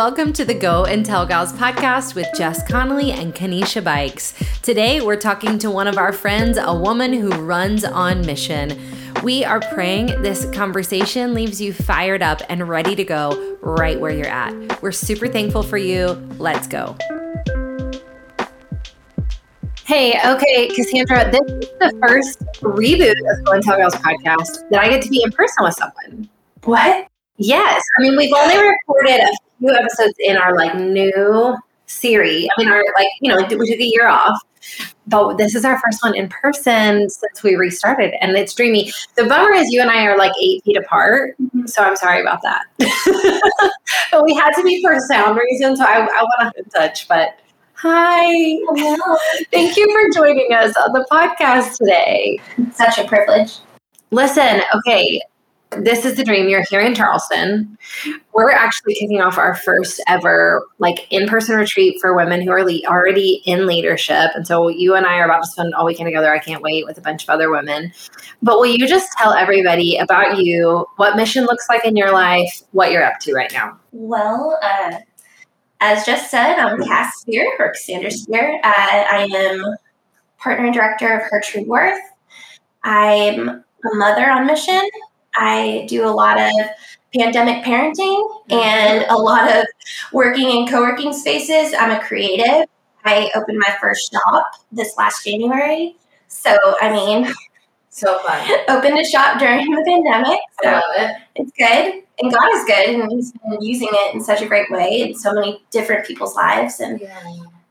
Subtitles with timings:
[0.00, 4.32] Welcome to the Go and Tell Gals podcast with Jess Connolly and Kanisha Bikes.
[4.62, 8.80] Today, we're talking to one of our friends, a woman who runs on mission.
[9.22, 14.10] We are praying this conversation leaves you fired up and ready to go right where
[14.10, 14.80] you're at.
[14.80, 16.12] We're super thankful for you.
[16.38, 16.96] Let's go.
[19.84, 24.80] Hey, okay, Cassandra, this is the first reboot of Go and Tell Gals podcast that
[24.80, 26.30] I get to be in person with someone.
[26.64, 27.06] What?
[27.36, 27.84] Yes.
[27.98, 31.56] I mean, we've only recorded a few episodes in our like new
[31.86, 32.48] series.
[32.56, 34.40] I mean, our like, you know, we took a year off,
[35.06, 38.92] but this is our first one in person since we restarted and it's dreamy.
[39.16, 41.36] The bummer is you and I are like eight feet apart.
[41.40, 41.66] Mm-hmm.
[41.66, 42.64] So I'm sorry about that.
[44.12, 45.78] but we had to be for sound reasons.
[45.78, 47.38] So I, I want to touch, but
[47.74, 48.24] hi.
[48.24, 49.16] Hello.
[49.52, 52.40] Thank you for joining us on the podcast today.
[52.72, 53.58] Such a privilege.
[54.12, 55.20] Listen, okay,
[55.78, 56.48] this is the dream.
[56.48, 57.78] You're here in Charleston.
[58.34, 62.82] We're actually kicking off our first ever like in-person retreat for women who are le-
[62.86, 64.32] already in leadership.
[64.34, 66.32] And so you and I are about to spend all weekend together.
[66.32, 67.92] I can't wait with a bunch of other women.
[68.42, 72.62] But will you Jess tell everybody about you, what mission looks like in your life,
[72.72, 73.78] what you're up to right now?
[73.92, 74.98] Well, uh,
[75.80, 78.60] as just said, I'm Cass Spear or Cassandra Spear.
[78.64, 79.76] Uh, I am
[80.38, 82.00] partner and director of Her True Worth.
[82.82, 84.80] I'm a mother on mission.
[85.36, 86.50] I do a lot of
[87.14, 88.52] pandemic parenting mm-hmm.
[88.52, 89.64] and a lot of
[90.12, 91.74] working in co working spaces.
[91.78, 92.68] I'm a creative.
[93.04, 95.96] I opened my first shop this last January.
[96.28, 97.32] So, I mean,
[97.90, 98.48] so fun.
[98.68, 100.38] opened a shop during the pandemic.
[100.62, 101.16] So it.
[101.36, 102.02] it's good.
[102.22, 103.00] And God is good.
[103.00, 106.36] And He's been using it in such a great way in so many different people's
[106.36, 106.80] lives.
[106.80, 107.18] And yeah.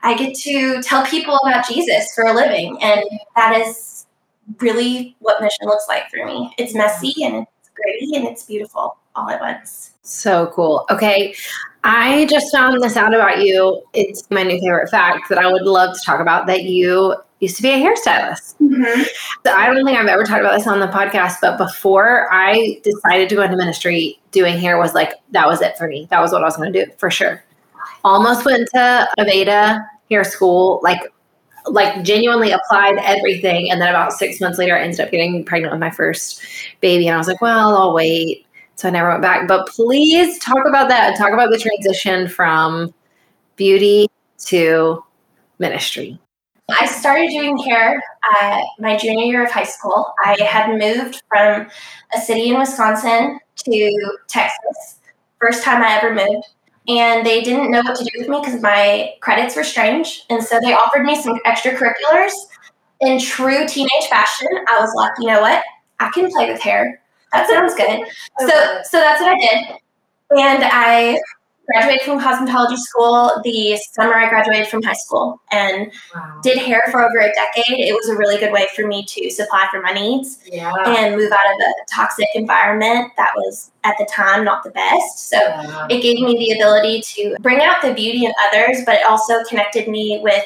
[0.01, 2.77] I get to tell people about Jesus for a living.
[2.81, 3.03] And
[3.35, 3.98] that is
[4.59, 6.53] really what mission looks like for me.
[6.57, 9.91] It's messy and it's gritty and it's beautiful all at once.
[10.03, 10.85] So cool.
[10.89, 11.35] Okay.
[11.83, 13.81] I just found this out about you.
[13.93, 17.55] It's my new favorite fact that I would love to talk about that you used
[17.55, 18.57] to be a hairstylist.
[18.59, 19.01] Mm-hmm.
[19.45, 22.81] So I don't think I've ever talked about this on the podcast, but before I
[22.83, 26.07] decided to go into ministry, doing hair was like, that was it for me.
[26.09, 27.43] That was what I was going to do for sure.
[28.03, 30.99] Almost went to Aveda hair school, like
[31.71, 33.71] like genuinely applied everything.
[33.71, 36.41] And then about six months later, I ended up getting pregnant with my first
[36.81, 37.07] baby.
[37.07, 38.45] And I was like, well, I'll wait.
[38.75, 39.47] So I never went back.
[39.47, 41.17] But please talk about that.
[41.17, 42.93] Talk about the transition from
[43.55, 44.07] beauty
[44.45, 45.03] to
[45.59, 46.19] ministry.
[46.79, 48.01] I started doing hair
[48.41, 50.13] uh, my junior year of high school.
[50.23, 51.67] I had moved from
[52.15, 54.99] a city in Wisconsin to Texas.
[55.41, 56.47] First time I ever moved
[56.89, 60.23] and they didn't know what to do with me because my credits were strange.
[60.29, 62.33] And so they offered me some extracurriculars.
[63.01, 65.63] In true teenage fashion, I was like, you know what?
[65.99, 66.99] I can play with hair.
[67.31, 68.01] That sounds good.
[68.41, 69.75] Oh, so, so that's what I did.
[70.31, 71.19] And I
[71.71, 76.39] graduated from cosmetology school the summer I graduated from high school and wow.
[76.41, 77.79] did hair for over a decade.
[77.79, 80.71] It was a really good way for me to supply for my needs yeah.
[80.85, 85.29] and move out of a toxic environment that was at the time not the best.
[85.29, 85.87] So yeah.
[85.89, 89.43] it gave me the ability to bring out the beauty in others, but it also
[89.43, 90.43] connected me with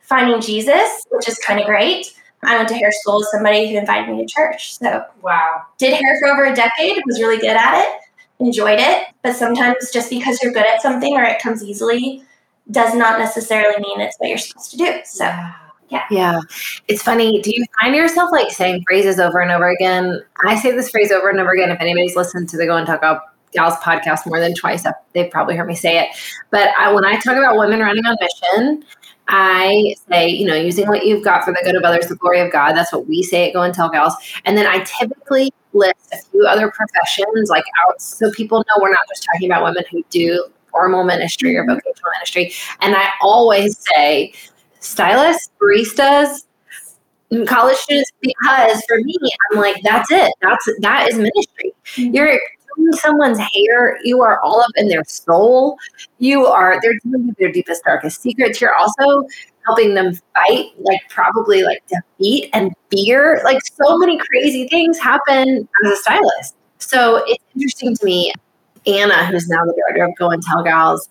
[0.00, 2.14] finding Jesus, which is kind of great.
[2.44, 4.76] I went to hair school with somebody who invited me to church.
[4.78, 5.62] So wow.
[5.78, 8.01] Did hair for over a decade, was really good at it
[8.44, 9.08] enjoyed it.
[9.22, 12.22] But sometimes just because you're good at something or it comes easily
[12.70, 15.00] does not necessarily mean it's what you're supposed to do.
[15.04, 16.04] So, yeah.
[16.10, 16.40] Yeah.
[16.88, 17.42] It's funny.
[17.42, 20.22] Do you find yourself like saying phrases over and over again?
[20.44, 21.70] I say this phrase over and over again.
[21.70, 23.22] If anybody's listened to the Go and Talk About
[23.52, 26.08] Gals podcast more than twice, they've probably heard me say it.
[26.50, 28.84] But I, when I talk about women running on mission,
[29.28, 32.40] I say, you know, using what you've got for the good of others, the glory
[32.40, 32.72] of God.
[32.72, 34.14] That's what we say at Go and Tell Gals.
[34.44, 38.90] And then I typically list a few other professions like out so people know we're
[38.90, 42.52] not just talking about women who do formal ministry or vocational ministry.
[42.80, 44.32] And I always say
[44.80, 46.44] stylists, baristas,
[47.46, 49.16] college students because for me,
[49.50, 50.32] I'm like, that's it.
[50.42, 51.72] That's that is ministry.
[51.94, 52.14] Mm-hmm.
[52.14, 52.40] You're
[52.92, 55.76] someone's hair, you are all up in their soul.
[56.18, 58.60] You are they're dealing with their deepest, darkest secrets.
[58.60, 59.26] You're also
[59.66, 63.40] helping them fight, like probably like defeat and fear.
[63.44, 66.56] Like so many crazy things happen as a stylist.
[66.78, 68.32] So it's interesting to me.
[68.84, 71.08] Anna, who's now the director of Go and Tell Gals,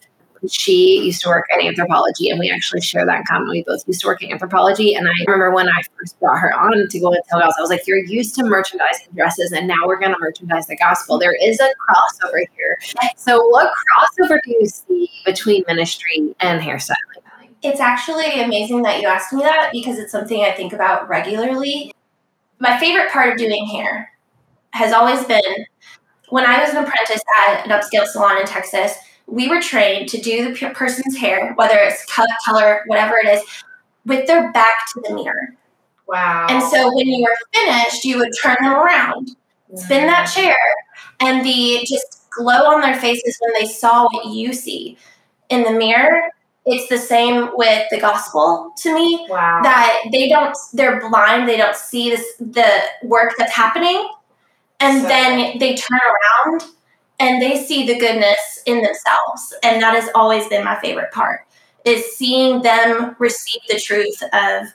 [0.49, 3.49] she used to work in Anthropologie, and we actually share that in common.
[3.49, 6.53] We both used to work in Anthropologie, and I remember when I first brought her
[6.53, 9.67] on to go and tell gals, I was like, "You're used to merchandising dresses, and
[9.67, 11.19] now we're going to merchandise the gospel.
[11.19, 12.77] There is a crossover here.
[13.15, 17.20] So, what crossover do you see between ministry and hairstyling?"
[17.63, 21.93] It's actually amazing that you asked me that because it's something I think about regularly.
[22.59, 24.11] My favorite part of doing hair
[24.71, 25.65] has always been
[26.29, 28.95] when I was an apprentice at an upscale salon in Texas
[29.31, 33.41] we were trained to do the person's hair, whether it's cut, color, whatever it is,
[34.05, 35.55] with their back to the mirror.
[36.07, 36.47] Wow.
[36.49, 39.31] And so when you were finished, you would turn them around,
[39.75, 40.33] spin that Mm.
[40.33, 40.57] chair,
[41.21, 44.97] and the just glow on their faces when they saw what you see
[45.49, 46.23] in the mirror.
[46.65, 49.61] It's the same with the gospel to me Wow.
[49.63, 52.69] that they don't they're blind they don't see this the
[53.03, 54.07] work that's happening.
[54.79, 55.99] And So then they turn
[56.45, 56.65] around
[57.19, 59.53] and they see the goodness in themselves.
[59.63, 61.41] And that has always been my favorite part
[61.85, 64.67] is seeing them receive the truth of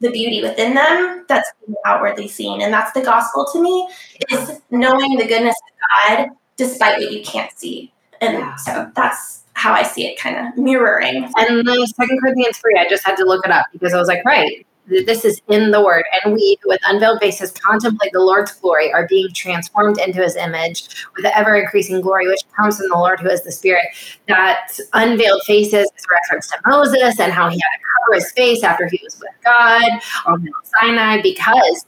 [0.00, 1.50] the beauty within them that's
[1.86, 2.60] outwardly seen.
[2.62, 3.88] And that's the gospel to me
[4.30, 7.92] is knowing the goodness of god despite what you can't see.
[8.20, 12.76] And so that's how i see it kind of mirroring And the Second Corinthians three,
[12.78, 15.40] I just had to look it up because I was like, right, th- this is
[15.48, 19.98] in the Word, and we, with unveiled faces, contemplate the Lord's glory, are being transformed
[19.98, 23.42] into His image with the ever increasing glory which comes from the Lord, who is
[23.42, 23.86] the Spirit.
[24.28, 28.32] That unveiled faces is a reference to Moses and how he had to cover his
[28.32, 29.88] face after he was with God
[30.26, 31.86] on Mount Sinai, because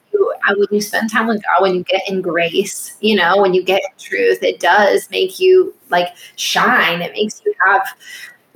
[0.57, 3.63] when you spend time with God, when you get in grace, you know, when you
[3.63, 7.03] get truth, it does make you like shine.
[7.03, 7.87] It makes you have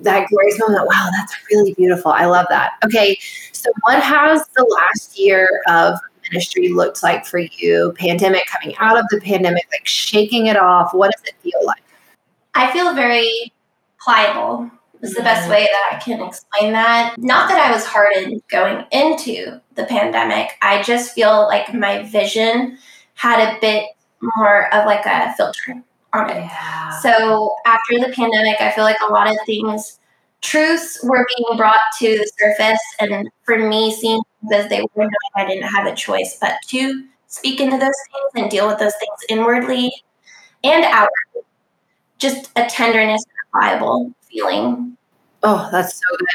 [0.01, 0.87] that glorious moment.
[0.87, 2.13] Wow, that's really beautiful.
[2.13, 2.73] I love that.
[2.85, 3.19] Okay,
[3.53, 5.99] so what has the last year of
[6.31, 7.95] ministry looked like for you?
[7.99, 10.95] Pandemic, coming out of the pandemic, like shaking it off.
[10.95, 11.83] What does it feel like?
[12.55, 13.53] I feel very
[14.01, 14.71] pliable
[15.03, 17.15] is the best way that I can explain that.
[17.19, 20.51] Not that I was hardened going into the pandemic.
[20.63, 22.79] I just feel like my vision
[23.15, 23.87] had a bit
[24.21, 25.83] more of like a filter
[26.13, 26.37] on it.
[26.37, 26.99] Yeah.
[27.01, 29.99] So after the pandemic, I feel like a lot of things,
[30.41, 32.81] truths were being brought to the surface.
[33.01, 34.21] And for me, seeing
[34.53, 38.51] as they were, I didn't have a choice but to speak into those things and
[38.51, 39.93] deal with those things inwardly
[40.65, 41.43] and outwardly.
[42.19, 44.97] Just a tenderness pliable feeling.
[45.43, 46.29] Oh, that's so good.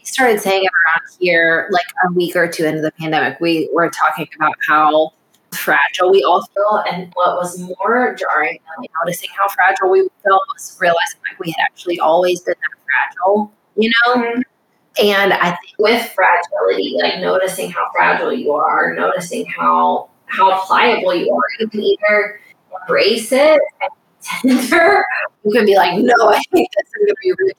[0.00, 3.40] I started saying it around here like a week or two into the pandemic.
[3.40, 5.12] We were talking about how
[5.52, 6.82] fragile we all feel.
[6.90, 11.54] And what was more jarring than noticing how fragile we felt was realizing like we
[11.56, 14.14] had actually always been that fragile, you know?
[14.16, 14.40] Mm-hmm.
[15.00, 21.14] And I think with fragility, like noticing how fragile you are, noticing how how pliable
[21.14, 22.40] you are, you can either
[22.82, 23.90] embrace it and
[24.22, 25.04] tender,
[25.44, 27.56] you can be like, no, I hate this, I'm gonna be rooted,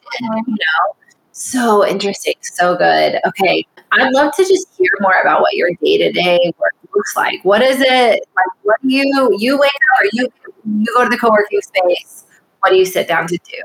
[0.47, 0.95] you know.
[1.31, 3.19] So interesting, so good.
[3.25, 3.65] Okay.
[3.93, 7.43] I'd love to just hear more about what your day-to-day work looks like.
[7.43, 10.29] What is it like what do you you wake up or you
[10.65, 12.25] you go to the co-working space?
[12.59, 13.61] What do you sit down to do?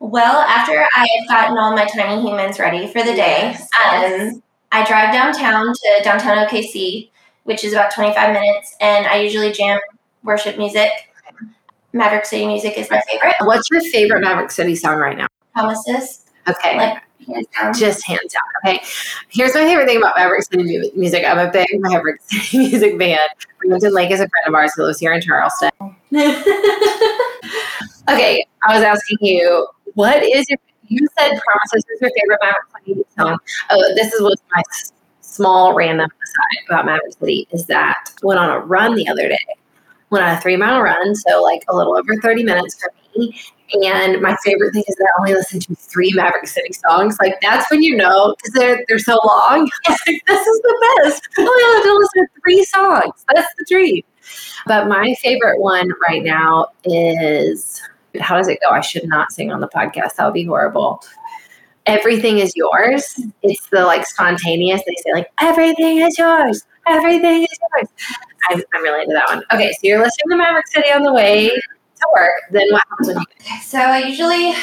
[0.00, 4.42] Well, after I've gotten all my tiny humans ready for the day, um,
[4.72, 7.10] I drive downtown to downtown OKC,
[7.44, 9.78] which is about 25 minutes, and I usually jam
[10.22, 10.90] worship music.
[11.94, 13.36] Maverick City music is my favorite.
[13.42, 15.28] What's your favorite Maverick City song right now?
[15.54, 16.76] Promises, Okay.
[16.76, 17.72] like hands down.
[17.72, 18.42] just hands down.
[18.66, 18.82] Okay.
[19.30, 21.24] Here's my favorite thing about Maverick City music.
[21.24, 23.18] I'm a big Maverick City music fan.
[23.60, 25.70] Brandon Lake is a friend of ours who lives here in Charleston.
[28.10, 28.44] okay.
[28.66, 30.58] I was asking you, what is your,
[30.88, 33.38] you said Promises is your favorite Maverick City song.
[33.70, 34.62] Oh, this is what's my
[35.20, 39.28] small random aside about Maverick City is that I went on a run the other
[39.28, 39.38] day.
[40.14, 43.36] Went on a three mile run, so like a little over 30 minutes for me.
[43.84, 47.16] And my favorite thing is that I only listen to three Maverick City songs.
[47.20, 49.68] Like that's when you know because they're they're so long.
[49.88, 51.28] Like this is the best.
[51.36, 53.24] I only have to listen to three songs.
[53.34, 54.02] That's the dream.
[54.68, 57.82] But my favorite one right now is
[58.20, 58.70] how does it go?
[58.70, 60.14] I should not sing on the podcast.
[60.14, 61.02] That would be horrible.
[61.86, 63.20] Everything is yours.
[63.42, 64.80] It's the like spontaneous.
[64.86, 66.64] They say like everything is yours.
[66.86, 67.88] Everything is yours.
[68.50, 69.42] I'm, I'm really into that one.
[69.52, 72.32] Okay, so you're listening to Maverick City on the way to work.
[72.50, 74.54] Then what happens when you So I usually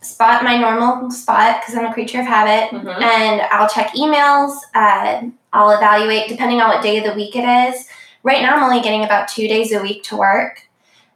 [0.00, 3.02] spot my normal spot because I'm a creature of habit, Mhm.
[3.02, 4.56] and I'll check emails.
[4.74, 7.86] Uh, I'll evaluate depending on what day of the week it is.
[8.22, 10.62] Right now, I'm only getting about two days a week to work.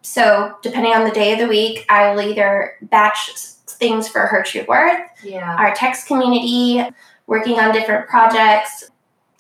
[0.03, 3.31] So depending on the day of the week, I will either batch
[3.67, 5.57] things for Her True Worth, Yeah.
[5.59, 6.85] our text community,
[7.26, 8.91] working on different projects,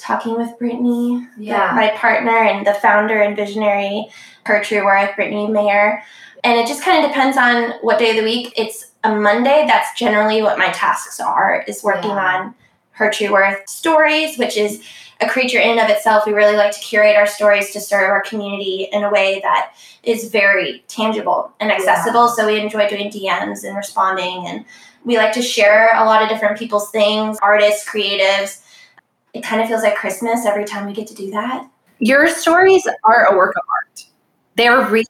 [0.06, 1.72] talking with Brittany, Yeah.
[1.74, 4.06] my partner and the founder and visionary,
[4.44, 6.02] Her True Worth, Brittany Maher.
[6.44, 8.52] And it just kind of depends on what day of the week.
[8.56, 9.64] It's a Monday.
[9.66, 12.16] That's generally what my tasks are, is working Yeah.
[12.36, 12.54] on
[12.92, 14.80] Her True Worth stories, which is
[15.20, 16.24] a creature in and of itself.
[16.24, 19.72] We really like to curate our stories to serve our community in a way that
[20.04, 22.28] is very tangible and accessible.
[22.28, 24.64] So we enjoy doing DMs and responding and
[25.04, 28.60] we like to share a lot of different people's things, artists, creatives.
[29.36, 31.68] It kind of feels like Christmas every time we get to do that.
[31.98, 34.04] Your stories are a work of art.
[34.56, 35.04] They're really,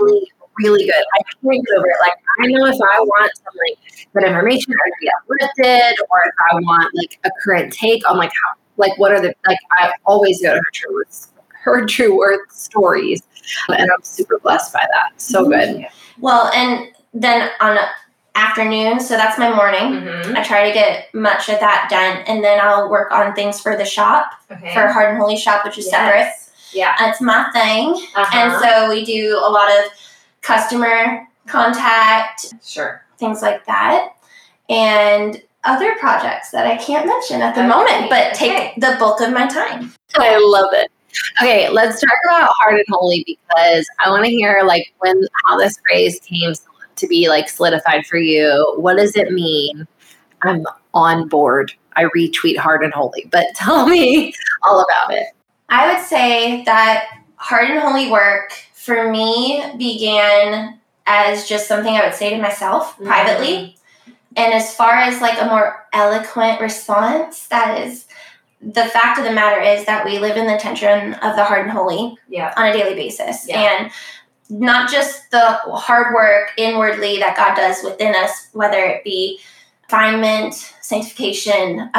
[0.00, 0.94] really really good.
[1.14, 1.96] I can't get over it.
[2.02, 3.78] Like I know if I want some like
[4.14, 8.16] good information or to be uplifted, or if I want like a current take on
[8.18, 11.86] like how like what are the like I always go to her true worth her
[11.86, 13.22] true worth stories.
[13.68, 15.20] And I'm super blessed by that.
[15.20, 15.80] So Mm-hmm.
[15.80, 15.86] good.
[16.20, 17.78] Well, and then on
[18.34, 20.00] afternoon, so that's my morning.
[20.02, 20.36] Mm-hmm.
[20.36, 23.76] I try to get much of that done, and then I'll work on things for
[23.76, 24.72] the shop, Okay.
[24.74, 26.32] for Hard and Holy Shop, which is separate.
[26.72, 26.94] Yeah.
[26.98, 27.90] That's my thing.
[28.16, 28.38] Uh-huh.
[28.38, 29.92] And so we do a lot of
[30.40, 33.04] customer contact, sure.
[33.18, 34.14] things like that,
[34.68, 38.72] and other projects that I can't mention at the Okay, moment, but okay.
[38.72, 39.92] take the bulk of my time.
[40.16, 40.90] I love it.
[41.40, 45.58] Okay, let's talk about Hard and Holy because I want to hear like when how
[45.58, 46.60] this phrase came to
[47.08, 48.74] be like solidified for you.
[48.78, 49.86] What does it mean?
[50.42, 51.72] I'm on board.
[51.96, 54.32] I retweet hard and Holy, but tell me
[54.62, 55.28] all about it.
[55.68, 57.06] I would say that
[57.36, 62.94] hard and Holy work for me began as just something I would say to myself
[62.94, 63.06] Mm-hmm.
[63.06, 63.76] privately.
[64.36, 68.06] And as far as like a more eloquent response, that is
[68.62, 71.62] the fact of the matter is that we live in the tension of the hard
[71.62, 72.54] and Holy Yeah.
[72.56, 73.46] on a daily basis.
[73.48, 73.60] Yeah.
[73.60, 73.92] And
[74.52, 79.40] not just the hard work inwardly that God does within us, whether it be
[79.84, 81.90] refinement, sanctification,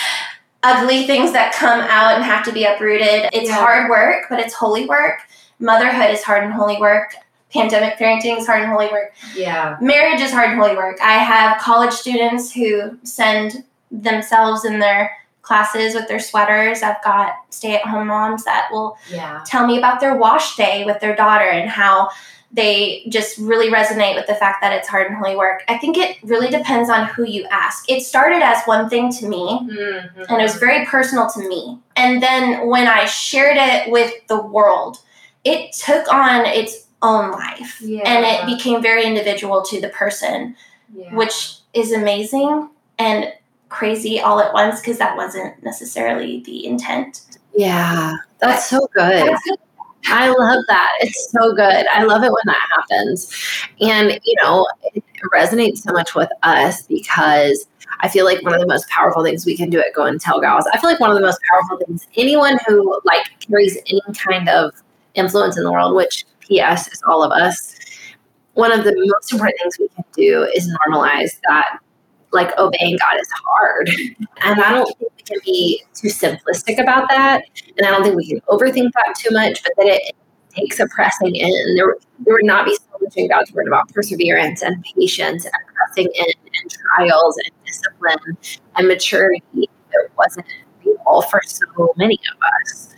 [0.62, 3.28] ugly things that come out and have to be uprooted.
[3.32, 3.56] It's Yeah.
[3.56, 5.20] hard work, but it's holy work.
[5.58, 7.14] Motherhood is hard and holy work.
[7.52, 9.14] Pandemic parenting is hard and holy work.
[9.34, 9.76] Yeah.
[9.80, 10.98] Marriage is hard and holy work.
[11.00, 15.10] I have college students who send themselves and their
[15.46, 16.82] classes with their sweaters.
[16.82, 19.40] I've got stay at home moms that will Yeah.
[19.46, 22.10] tell me about their wash day with their daughter and how
[22.52, 25.62] they just really resonate with the fact that it's hard and holy work.
[25.68, 27.88] I think it really depends on who you ask.
[27.90, 30.22] It started as one thing to me, Mm-hmm.
[30.28, 31.78] and it was very personal to me.
[31.96, 34.98] And then when I shared it with the world,
[35.44, 40.56] it took on its own life and it became very individual to the person,
[40.94, 41.14] Yeah.
[41.14, 43.32] which is amazing and
[43.68, 47.38] crazy all at once because that wasn't necessarily the intent.
[47.54, 48.16] Yeah.
[48.40, 49.34] That's so good.
[50.08, 50.92] I love that.
[51.00, 51.86] It's so good.
[51.92, 53.32] I love it when that happens.
[53.80, 57.66] And, you know, it resonates so much with us because
[58.00, 60.20] I feel like one of the most powerful things we can do at Go and
[60.20, 63.76] Tell Gals, I feel like one of the most powerful things anyone who like carries
[63.88, 64.72] any kind of
[65.14, 67.74] influence in the world, which PS is all of us,
[68.54, 71.78] one of the most important things we can do is normalize that
[72.32, 73.90] like obeying God is hard.
[74.42, 77.42] And I don't think we can be too simplistic about that.
[77.76, 80.14] And I don't think we can overthink that too much, but that it
[80.50, 81.76] takes a pressing in.
[81.76, 85.54] There, there would not be so much in God's word about perseverance and patience and
[85.74, 86.26] pressing in
[86.62, 88.36] and trials and discipline
[88.76, 90.46] and maturity that wasn't
[90.84, 92.94] real for so many of us.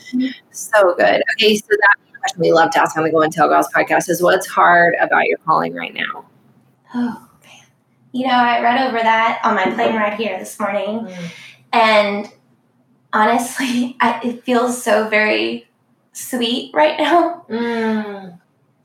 [0.50, 1.22] So good.
[1.34, 4.08] Okay, so that question we love to ask on the Go and Tell Gals podcast
[4.08, 6.26] is what's hard about your calling right now?
[6.94, 7.27] Oh.
[8.12, 11.08] You know, I read over that on my plane ride here this morning,
[11.72, 12.30] and
[13.12, 15.68] honestly, I, it feels so very
[16.12, 17.44] sweet right now.
[17.48, 18.38] Mm,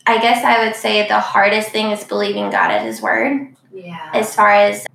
[0.06, 4.12] I guess I would say the hardest thing is believing God at His word, yeah.
[4.14, 4.86] as far as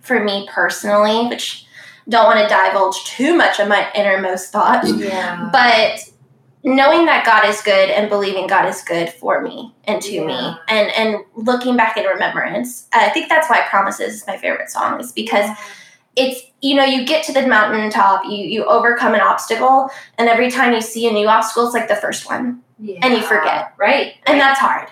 [0.00, 1.66] for me personally, which
[2.08, 5.48] don't want to divulge too much of my innermost thoughts, yeah.
[5.52, 6.00] but
[6.64, 10.56] knowing that God is good and believing God is good for me and to me.
[10.68, 15.00] And and looking back in remembrance I think that's why Promises is my favorite song
[15.00, 15.50] is because
[16.16, 19.88] it's you know you get to the mountaintop you you overcome an obstacle
[20.18, 22.62] and every time you see a new obstacle it's like the first one.
[23.02, 23.74] And you forget.
[23.76, 24.14] Right.
[24.26, 24.88] and that's hard.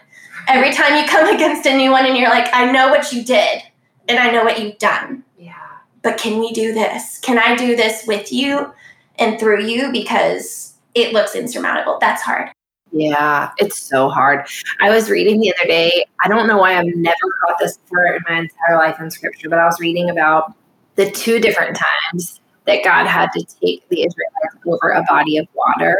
[0.48, 3.24] Every time you come against a new one and you're like I know what you
[3.24, 3.62] did
[4.08, 5.54] and I know what you've done Yeah.
[6.02, 7.18] but can we do this?
[7.18, 8.72] Can I do this with you
[9.18, 9.90] and through you?
[9.90, 12.50] Because it looks insurmountable that's hard
[12.90, 14.46] Yeah, it's so hard.
[14.80, 18.06] I was reading the other day, I don't know why I've never caught this before
[18.06, 20.54] in my entire life in scripture, but I was reading about
[20.94, 25.46] the two different times that God had to take the Israelites over a body of
[25.54, 25.98] water.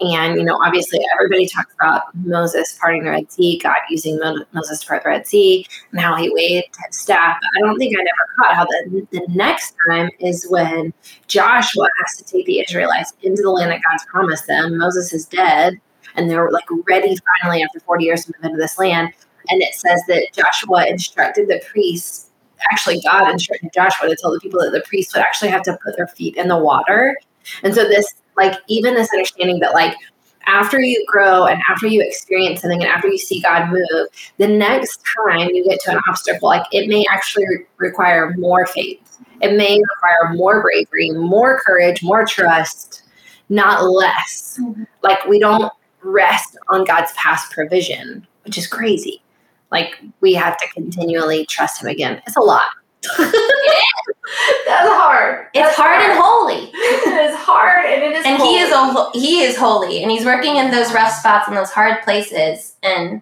[0.00, 4.44] And, you know, obviously everybody talks about Moses parting the Red Sea, God using Mo-
[4.52, 7.36] Moses to part the Red Sea, and how he waved his staff.
[7.40, 10.94] But I don't think I never caught how the, the next time is when
[11.26, 14.78] Joshua has to take the Israelites into the land that God's promised them.
[14.78, 15.78] Moses is dead
[16.16, 19.12] and they're like ready finally after 40 years to move into this land.
[19.48, 22.30] And it says that Joshua instructed the priests,
[22.70, 25.78] actually, God instructed Joshua to tell the people that the priests would actually have to
[25.82, 27.16] put their feet in the water.
[27.62, 29.94] And so, this, like, even this understanding that, like,
[30.46, 34.06] after you grow and after you experience something and after you see God move,
[34.38, 38.66] the next time you get to an obstacle, like, it may actually re- require more
[38.66, 39.00] faith.
[39.42, 43.02] It may require more bravery, more courage, more trust,
[43.48, 44.58] not less.
[44.60, 44.86] Mhm.
[45.02, 45.72] Like, we don't
[46.02, 48.26] rest on God's past provision.
[48.44, 49.22] which is crazy.
[49.70, 52.22] Like we have to continually trust him again.
[52.26, 52.64] It's a lot.
[54.66, 55.46] That's hard.
[55.54, 56.70] It's That's hard, and holy.
[56.74, 58.50] it is hard and it is and holy.
[58.54, 61.70] he is a he is holy and he's working in those rough spots and those
[61.70, 63.20] hard places and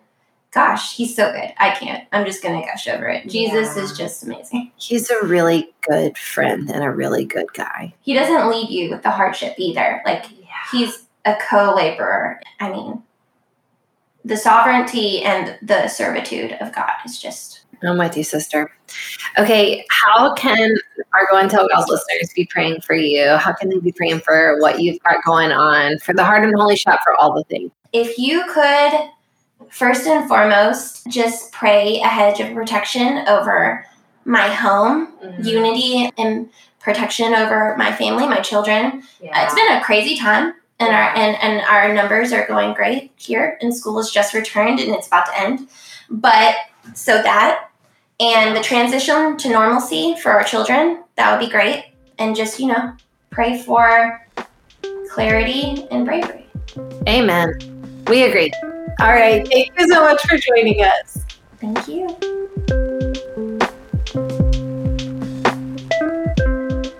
[0.50, 3.82] gosh he's so good i can't i'm just gonna gush over it jesus Yeah.
[3.82, 7.94] is just amazing He's a really good friend and a really good guy.
[8.00, 10.24] he doesn't leave you with the hardship either like
[10.72, 13.02] he's a co-laborer i mean
[14.28, 18.72] the sovereignty and the servitude of god is just I'm with you, sister.
[19.38, 20.74] Okay, how can
[21.14, 23.36] our Go and Tell Gals listeners be praying for you?
[23.36, 26.52] How can they be praying for what you've got going on, for the Hard and
[26.56, 27.70] Holy Shop, for all the things?
[27.92, 29.10] if you could
[29.70, 33.86] first and foremost just pray a hedge of protection over
[34.24, 35.08] my home
[35.42, 40.94] unity and protection over my family my children Uh, it's been a crazy time and
[40.94, 44.94] our and, and our numbers are going great here and school has just returned and
[44.94, 45.68] it's about to end
[46.10, 46.56] but
[46.94, 47.70] so that
[48.20, 52.66] and the transition to normalcy for our children that would be great and just you
[52.66, 52.92] know
[53.30, 54.26] pray for
[55.10, 56.48] clarity and bravery
[57.08, 57.58] Amen.
[58.06, 58.52] We agree.
[59.00, 59.46] All right.
[59.48, 61.24] Thank you so much for joining us.
[61.60, 62.37] thank you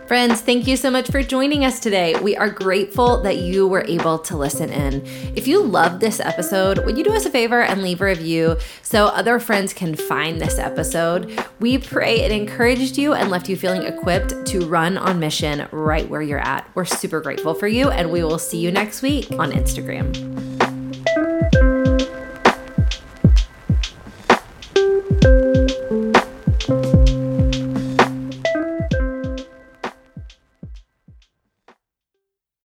[0.09, 2.19] Friends, thank you so much for joining us today.
[2.19, 5.05] We are grateful that you were able to listen in.
[5.37, 8.57] If you loved this episode, would you do us a favor and leave a review
[8.81, 11.38] so other friends can find this episode?
[11.61, 16.09] We pray it encouraged you and left you feeling equipped to run on mission right
[16.09, 16.67] where you're at.
[16.75, 20.38] We're super grateful for you, and we will see you next week on Instagram.